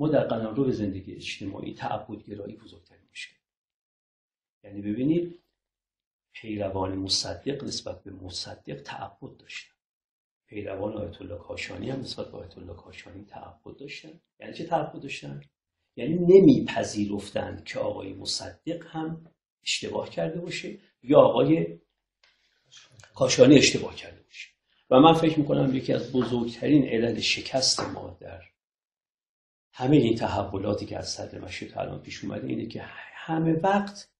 [0.00, 3.36] ما در قلمرو زندگی اجتماعی تعبدگرایی بزرگترین مشکل.
[4.64, 5.38] یعنی ببینید
[6.32, 9.74] پیروان مصدق نسبت به مصدق تعبد داشتن.
[10.46, 14.20] پیروان آیت الله کاشانی هم نسبت به آیت الله کاشانی تعبد داشتن.
[14.40, 15.40] یعنی چه تعبد داشتن؟
[15.96, 19.26] یعنی نمیپذیرفتند که آقای مصدق هم
[19.62, 21.78] اشتباه کرده باشه یا آقای
[23.14, 24.48] کاشانی اشتباه کرده باشه.
[24.90, 28.42] و من فکر می‌کنم یکی از بزرگترین علل شکست ما در
[29.80, 32.82] همه این تحولاتی که از صدر مشروط الان پیش اومده اینه که
[33.14, 34.10] همه وقت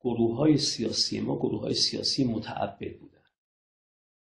[0.00, 3.22] گروه های سیاسی ما گروه های سیاسی متعبد بودن.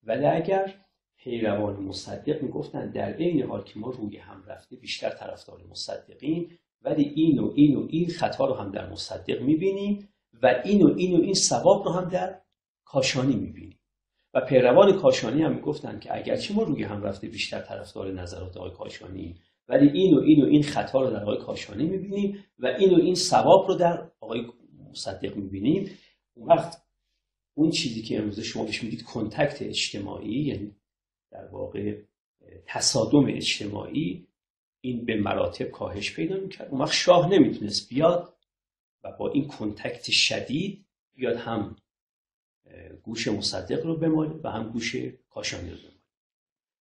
[0.03, 0.75] ولی اگر
[1.17, 7.03] پیروان مصدق می‌گفتن در عین حال که ما روی هم رفته بیشتر طرفدار مصدقین ولی
[7.03, 10.09] این و این و این خطا رو هم در مصدق می‌بینیم
[10.43, 12.41] و این و این و این ثواب رو هم در
[12.85, 13.79] کاشانی می‌بینیم.
[14.35, 18.71] و پیروان کاشانی هم می‌گفتن که اگرچه ما روی هم رفته بیشتر طرفدار نظرات آقای
[18.71, 22.95] کاشانی ولی این و این و این خطا رو در آقای کاشانی می‌بینیم و این
[22.95, 24.47] و این ثواب رو در آقای
[24.91, 25.91] مصدق می‌بینیم.
[26.35, 26.83] اون وقت
[27.55, 30.77] اون چیزی که امروز شما بهش میگید کنتکت اجتماعی یعنی
[31.31, 32.03] در واقع
[32.67, 34.27] تصادم اجتماعی
[34.81, 36.69] این به مراتب کاهش پیدا می‌کرد.
[36.71, 38.37] اون وقت شاه نمی‌تونست بیاد
[39.05, 41.77] و با این کنتکت شدید بیاد هم
[43.03, 44.97] گوش مصدق رو بماله و هم گوش
[45.29, 45.95] کاشانی رو بماله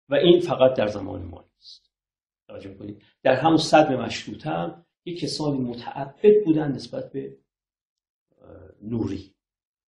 [0.10, 1.93] و این فقط در زمان ما نیست.
[2.48, 3.04] توجه کنید.
[3.24, 7.38] در همون صدر مشروطه هم یک کسانی متعبد بودن نسبت به
[8.82, 9.36] نوری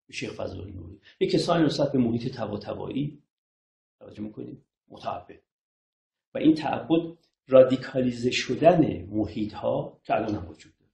[0.08, 1.00] به شیخ فضل نوری.
[1.20, 3.24] یک کسانی نسبت به محیط تبایی
[4.00, 5.42] توجه می‌کنید متعبد.
[6.34, 10.92] و این تعبد رادیکالیزه شدن محیط ها که الان هم وجود داره.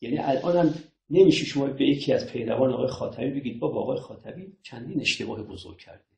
[0.00, 0.74] یعنی الان هم
[1.10, 5.78] نمیشه شما به یکی از پیروان آقای خاتمی بگید با آقای خاتمی چندین اشتباه بزرگ
[5.78, 6.17] کرده.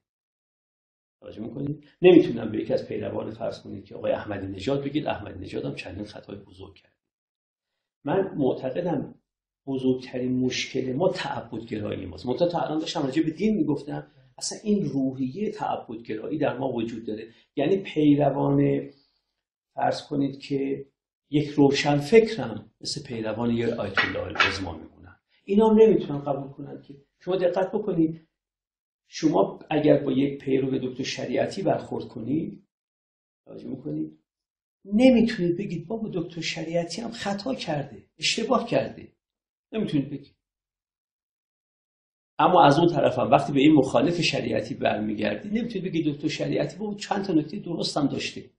[1.21, 5.07] توجه می‌کنید؟ نمی‌تونم به یکی از پیروان فرض کنید که آقای احمدی نژاد بگید.
[5.07, 6.95] احمدی نژاد هم چندین خطای بزرگ کرده
[8.05, 9.15] من معتقدم
[9.67, 12.27] بزرگترین مشکل ما تعبد گرایی ماست.
[12.27, 14.07] منتها تا الان داشتم راجع به دین می‌گفتم
[14.39, 17.29] اصلا این روحیه تعبد گرایی در ما وجود داره.
[17.57, 18.89] یعنی پیروان
[19.75, 20.86] فرض کنید که
[21.30, 25.20] یک روشن فکرم مثل پیروان یه آیت الله العظما میمونن.
[25.45, 28.29] اینا هم نمی‌تونن قبول کنن که شما دقت بکنید.
[29.13, 32.67] شما اگر با یک پیرو دکتر شریعتی برخورد کنید
[33.45, 34.19] توجه می‌کنید؟
[34.85, 39.13] نمی‌تونید بگید بابا دکتر شریعتی هم خطا کرده اشتباه کرده.
[39.73, 40.35] نمی‌تونید بگید.
[42.39, 46.79] اما از اون طرف هم وقتی به این مخالف شریعتی برمیگردی نمی‌تونید بگید دکتر شریعتی
[46.79, 48.51] با چند تا نکته درست هم داشته.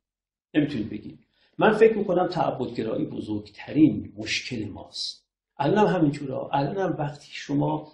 [0.54, 1.20] نمی‌تونید بگید.
[1.58, 5.28] من فکر می‌کنم تعبدگرایی بزرگترین مشکل ماست.
[5.58, 7.92] الان هم همینجورا الان هم وقتی شما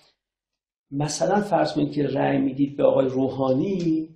[0.91, 4.09] مثلا فرض کنید که رأی می‌دید به آقای روحانی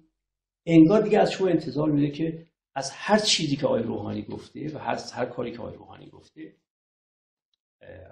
[0.66, 4.78] انگار دیگه از شما انتظار میده که از هر چیزی که آقای روحانی گفته و
[4.78, 6.56] هر, هر کاری که آقای روحانی گفته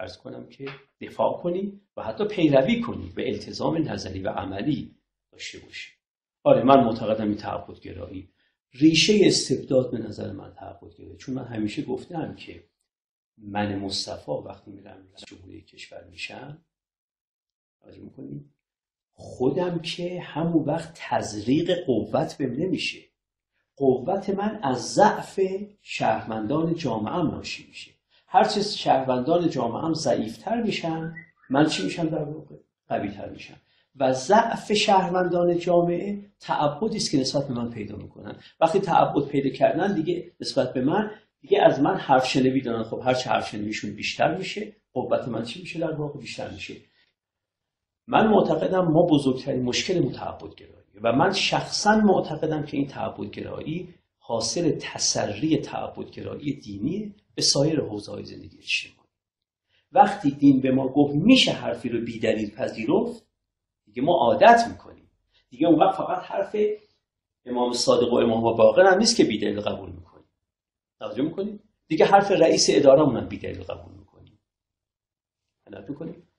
[0.00, 0.68] ارز کنم که
[1.00, 4.96] دفاع کنی و حتی پیروی کنی به التزام نظری و عملی
[5.32, 5.92] داشته باشی.
[6.42, 8.32] آره من معتقدم این تعبدگرایی
[8.72, 12.64] ریشه استبداد به نظر من تعبد گرفت چون من همیشه گفتم که
[13.38, 16.64] من مصطفی وقتی میرم جمهوری کشور میشم
[18.02, 18.50] می‌کنید
[19.12, 22.98] خودم که همون وقت تزریق قوت بهم نمیشه.
[23.76, 25.40] قوت من از ضعف
[25.82, 27.90] شهروندان جامعه ناشی میشه.
[28.26, 31.14] هرچه شهروندان جامعه هم ضعیفتر میشن
[31.50, 32.56] من چی میشم در واقع؟
[32.88, 33.56] قویتر میشم.
[33.96, 38.36] و ضعف شهروندان جامعه تعبدی است که نسبت به من پیدا می‌کنن.
[38.60, 41.10] وقتی تعبد پیدا کردن دیگه نسبت به من
[41.40, 42.82] دیگه از من حرف شنوی دارن.
[42.82, 46.74] خب هر چه حرف شنویشون بیشتر میشه قوت من چی میشه در واقع؟ بیشتر میشه.
[48.10, 53.94] من معتقدم ما بزرگترین مشکل متعبد گرایی و من شخصا معتقدم که این تعبد گرایی
[54.18, 59.08] حاصل تسری تعبد گرایی دینی به سایر حوزه های زندگی اجتماعی
[59.92, 63.26] وقتی دین به ما گفت میشه حرفی رو بیدلیل پذیرفت
[63.84, 65.10] دیگه ما عادت می‌کنیم.
[65.50, 66.56] دیگه اون وقت فقط حرف
[67.46, 70.28] امام صادق و امام باقر هم نیست که بیدلیل قبول می‌کنیم.
[70.98, 74.38] توجه می‌کنیم دیگه حرف رئیس اداره هم بیدلیل قبول می‌کنیم.
[75.88, 76.29] می‌کنیم؟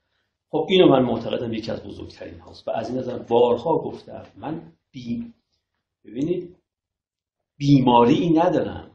[0.51, 2.67] خب اینو من معتقدم یکی از بزرگترین هاست.
[2.67, 5.33] و از این نظر بارها گفتم من بی
[6.05, 6.57] ببینید
[7.57, 8.91] بیماری ندارم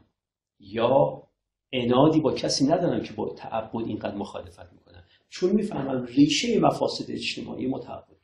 [0.59, 1.23] یا
[1.71, 7.67] انادی با کسی ندارم که با تعبد اینقدر مخالفت می‌کنم چون می‌فهمم ریشه مفاسد اجتماعی
[7.67, 8.16] متعبد